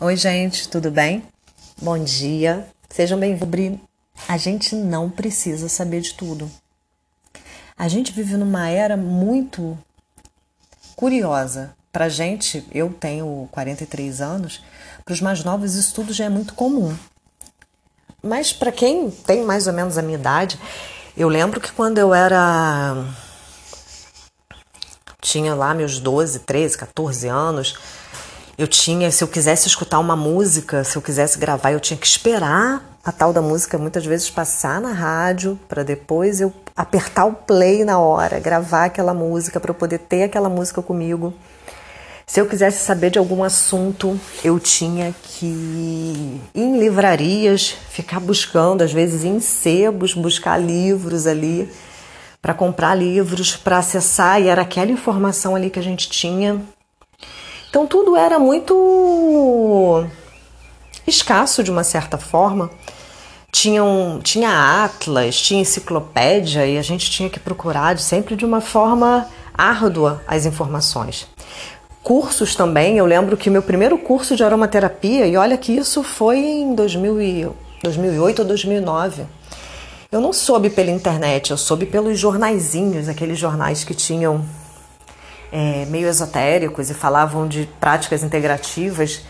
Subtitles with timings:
[0.00, 1.22] Oi, gente, tudo bem?
[1.80, 3.78] Bom dia, sejam bem-vindos.
[4.26, 6.50] A gente não precisa saber de tudo.
[7.78, 9.78] A gente vive numa era muito
[10.96, 11.76] curiosa.
[11.92, 14.64] Pra gente, eu tenho 43 anos,
[15.04, 16.92] para os mais novos isso tudo já é muito comum.
[18.20, 20.58] Mas para quem tem mais ou menos a minha idade,
[21.16, 22.96] eu lembro que quando eu era
[25.20, 27.78] tinha lá meus 12, 13, 14 anos,
[28.56, 32.06] eu tinha, se eu quisesse escutar uma música, se eu quisesse gravar, eu tinha que
[32.06, 37.34] esperar a tal da música muitas vezes passar na rádio para depois eu apertar o
[37.34, 41.34] play na hora, gravar aquela música para eu poder ter aquela música comigo.
[42.26, 48.82] Se eu quisesse saber de algum assunto, eu tinha que ir em livrarias, ficar buscando,
[48.82, 51.70] às vezes em sebos, buscar livros ali,
[52.40, 56.62] para comprar livros, para acessar, e era aquela informação ali que a gente tinha
[57.74, 60.06] então tudo era muito
[61.04, 62.70] escasso de uma certa forma.
[63.50, 68.60] Tinha, um, tinha atlas, tinha enciclopédia e a gente tinha que procurar sempre de uma
[68.60, 71.26] forma árdua as informações.
[72.00, 76.38] Cursos também, eu lembro que meu primeiro curso de aromaterapia, e olha que isso foi
[76.38, 79.24] em 2000 2008 ou 2009.
[80.12, 84.44] Eu não soube pela internet, eu soube pelos jornaizinhos, aqueles jornais que tinham
[85.54, 89.20] é, meio esotéricos e falavam de práticas integrativas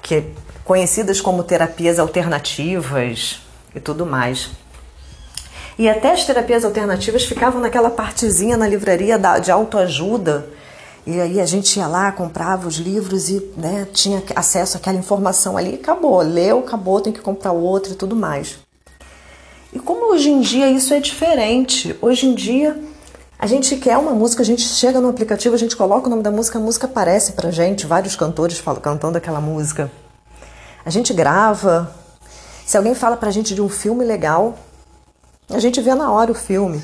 [0.00, 0.24] que
[0.64, 3.42] conhecidas como terapias alternativas
[3.74, 4.48] e tudo mais.
[5.78, 10.46] E até as terapias alternativas ficavam naquela partezinha na livraria da, de autoajuda.
[11.06, 15.54] E aí a gente ia lá, comprava os livros e né, tinha acesso àquela informação
[15.58, 15.74] ali.
[15.74, 18.58] Acabou, leu, acabou, tem que comprar outro e tudo mais.
[19.70, 22.89] E como hoje em dia isso é diferente, hoje em dia
[23.40, 26.22] a gente quer uma música, a gente chega no aplicativo, a gente coloca o nome
[26.22, 29.90] da música, a música aparece pra gente, vários cantores falam, cantando aquela música.
[30.84, 31.90] A gente grava.
[32.66, 34.58] Se alguém fala pra gente de um filme legal,
[35.48, 36.82] a gente vê na hora o filme.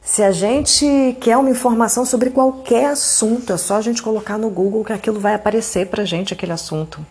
[0.00, 4.50] Se a gente quer uma informação sobre qualquer assunto, é só a gente colocar no
[4.50, 7.06] Google que aquilo vai aparecer pra gente, aquele assunto.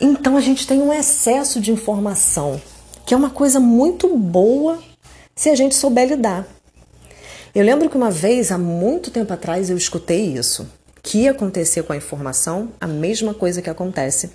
[0.00, 2.58] Então a gente tem um excesso de informação,
[3.04, 4.78] que é uma coisa muito boa
[5.34, 6.46] se a gente souber lidar.
[7.54, 10.66] Eu lembro que uma vez, há muito tempo atrás, eu escutei isso,
[11.02, 14.30] que ia acontecer com a informação a mesma coisa que acontece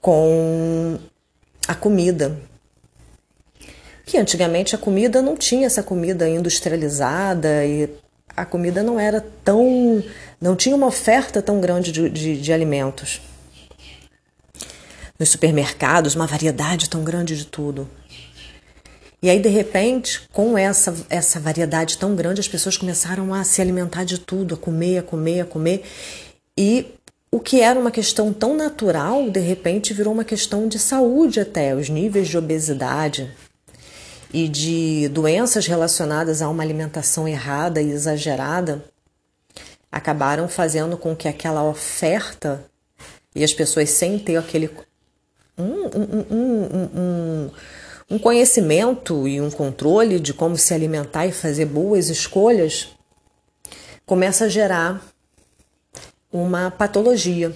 [0.00, 0.98] com
[1.66, 2.38] a comida.
[4.04, 7.88] Que antigamente a comida não tinha essa comida industrializada e
[8.36, 10.02] a comida não era tão.
[10.40, 13.20] não tinha uma oferta tão grande de, de, de alimentos.
[15.18, 17.88] Nos supermercados, uma variedade tão grande de tudo.
[19.22, 23.60] E aí, de repente, com essa, essa variedade tão grande, as pessoas começaram a se
[23.60, 25.84] alimentar de tudo, a comer, a comer, a comer.
[26.56, 26.86] E
[27.30, 31.74] o que era uma questão tão natural, de repente virou uma questão de saúde até,
[31.74, 33.30] os níveis de obesidade
[34.32, 38.84] e de doenças relacionadas a uma alimentação errada e exagerada
[39.92, 42.64] acabaram fazendo com que aquela oferta
[43.34, 44.70] e as pessoas sem ter aquele
[45.58, 47.50] um, um, um, um
[48.10, 52.88] um conhecimento e um controle de como se alimentar e fazer boas escolhas,
[54.04, 55.00] começa a gerar
[56.32, 57.54] uma patologia.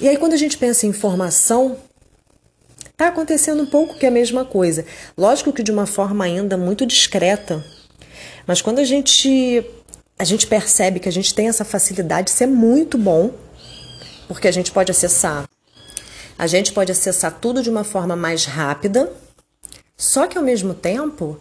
[0.00, 1.76] E aí, quando a gente pensa em informação,
[2.84, 4.86] está acontecendo um pouco que é a mesma coisa.
[5.18, 7.64] Lógico que de uma forma ainda muito discreta,
[8.46, 9.64] mas quando a gente,
[10.16, 13.32] a gente percebe que a gente tem essa facilidade, isso é muito bom,
[14.28, 15.48] porque a gente pode acessar
[16.38, 19.12] a gente pode acessar tudo de uma forma mais rápida,
[19.96, 21.40] só que ao mesmo tempo,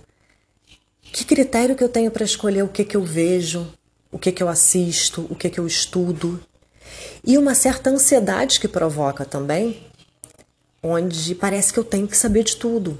[1.01, 3.67] que critério que eu tenho para escolher o que, que eu vejo,
[4.11, 6.41] o que, que eu assisto, o que, que eu estudo?
[7.23, 9.84] E uma certa ansiedade que provoca também,
[10.81, 12.97] onde parece que eu tenho que saber de tudo.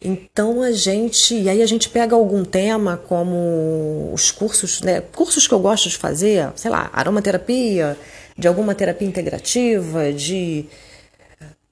[0.00, 5.48] Então a gente, e aí a gente pega algum tema como os cursos, né, cursos
[5.48, 7.96] que eu gosto de fazer, sei lá, aromaterapia,
[8.36, 10.66] de alguma terapia integrativa, de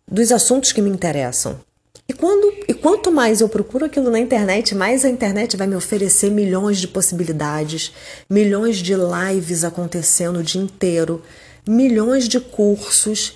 [0.07, 1.59] dos assuntos que me interessam.
[2.07, 5.75] E, quando, e quanto mais eu procuro aquilo na internet, mais a internet vai me
[5.75, 7.93] oferecer milhões de possibilidades,
[8.29, 11.23] milhões de lives acontecendo o dia inteiro,
[11.67, 13.33] milhões de cursos.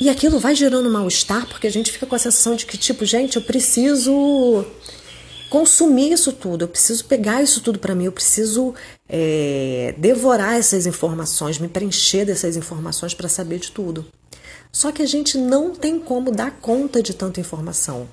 [0.00, 3.04] E aquilo vai gerando mal-estar, porque a gente fica com a sensação de que, tipo,
[3.04, 4.64] gente, eu preciso
[5.54, 8.74] consumir isso tudo, eu preciso pegar isso tudo para mim, eu preciso
[9.08, 14.04] é, devorar essas informações, me preencher dessas informações para saber de tudo.
[14.72, 18.08] Só que a gente não tem como dar conta de tanta informação.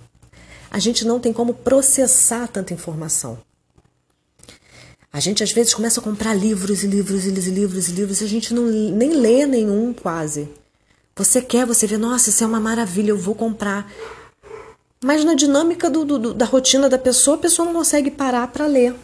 [0.69, 3.39] A gente não tem como processar tanta informação.
[5.11, 8.23] A gente às vezes começa a comprar livros e livros e livros e livros e
[8.23, 10.47] a gente não, nem lê nenhum quase.
[11.15, 13.91] Você quer, você vê, nossa, isso é uma maravilha, eu vou comprar.
[15.03, 18.68] Mas na dinâmica do, do, da rotina da pessoa, a pessoa não consegue parar para
[18.68, 18.95] ler.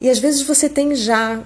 [0.00, 1.42] E às vezes você tem já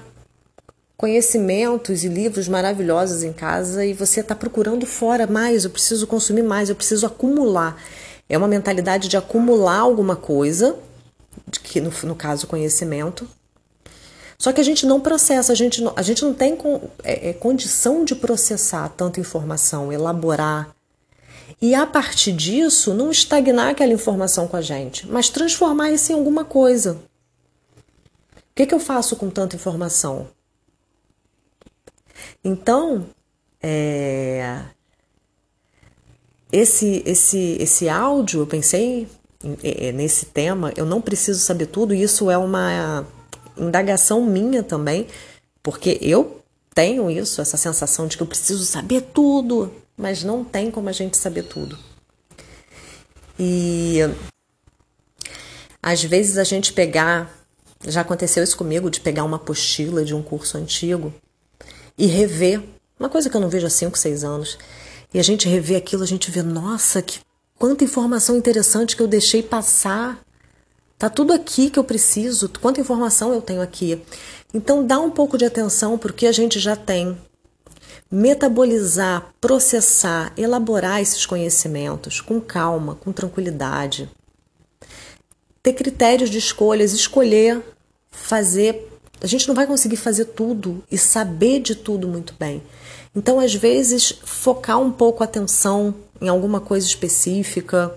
[0.97, 6.45] conhecimentos e livros maravilhosos em casa e você está procurando fora mais, eu preciso consumir
[6.45, 7.77] mais, eu preciso acumular.
[8.29, 10.77] É uma mentalidade de acumular alguma coisa,
[11.63, 13.29] que no, no caso conhecimento.
[14.39, 16.57] Só que a gente não processa, a gente não, a gente não tem
[17.05, 20.75] é, é, condição de processar tanta informação, elaborar.
[21.63, 26.17] E a partir disso, não estagnar aquela informação com a gente, mas transformar isso em
[26.17, 26.95] alguma coisa.
[26.95, 30.27] O que, que eu faço com tanta informação?
[32.43, 33.07] Então,
[33.63, 34.61] é,
[36.51, 39.07] esse, esse, esse áudio, eu pensei
[39.95, 43.07] nesse tema, eu não preciso saber tudo, isso é uma
[43.57, 45.07] indagação minha também,
[45.63, 46.41] porque eu
[46.75, 50.93] tenho isso, essa sensação de que eu preciso saber tudo, mas não tem como a
[50.93, 51.79] gente saber tudo.
[53.39, 53.99] E
[55.83, 57.31] às vezes a gente pegar,
[57.87, 61.13] já aconteceu isso comigo, de pegar uma apostila de um curso antigo
[61.99, 62.63] e rever,
[62.99, 64.59] uma coisa que eu não vejo há 5, 6 anos,
[65.13, 67.21] e a gente revê aquilo, a gente vê, nossa, que
[67.59, 70.19] quanta informação interessante que eu deixei passar.
[70.99, 74.01] Tá tudo aqui que eu preciso, quanta informação eu tenho aqui.
[74.55, 77.19] Então dá um pouco de atenção para o que a gente já tem.
[78.15, 84.07] Metabolizar, processar, elaborar esses conhecimentos com calma, com tranquilidade.
[85.63, 87.63] Ter critérios de escolhas, escolher,
[88.11, 88.87] fazer.
[89.19, 92.63] A gente não vai conseguir fazer tudo e saber de tudo muito bem.
[93.17, 97.95] Então, às vezes, focar um pouco a atenção em alguma coisa específica,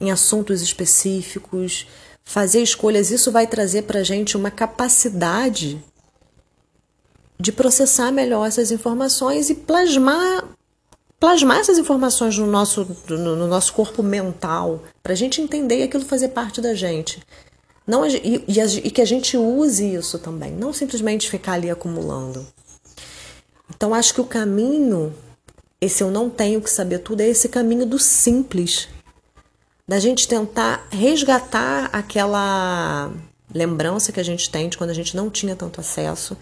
[0.00, 1.88] em assuntos específicos,
[2.22, 5.82] fazer escolhas, isso vai trazer para a gente uma capacidade
[7.40, 10.44] de processar melhor essas informações e plasmar
[11.18, 16.02] plasmar essas informações no nosso, no, no nosso corpo mental, para a gente entender aquilo
[16.02, 17.22] fazer parte da gente.
[17.86, 22.46] Não, e, e, e que a gente use isso também, não simplesmente ficar ali acumulando.
[23.68, 25.14] Então, acho que o caminho,
[25.78, 28.88] esse eu não tenho que saber tudo, é esse caminho do simples,
[29.86, 33.12] da gente tentar resgatar aquela
[33.52, 36.34] lembrança que a gente tem de quando a gente não tinha tanto acesso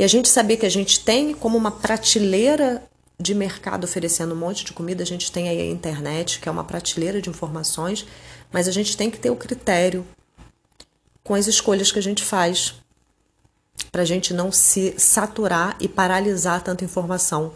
[0.00, 2.82] e a gente saber que a gente tem como uma prateleira
[3.20, 6.50] de mercado oferecendo um monte de comida, a gente tem aí a internet, que é
[6.50, 8.06] uma prateleira de informações,
[8.50, 10.06] mas a gente tem que ter o critério
[11.22, 12.76] com as escolhas que a gente faz
[13.92, 17.52] para a gente não se saturar e paralisar tanta informação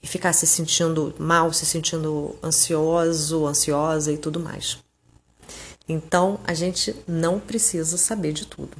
[0.00, 4.78] e ficar se sentindo mal, se sentindo ansioso, ansiosa e tudo mais.
[5.88, 8.76] Então, a gente não precisa saber de tudo.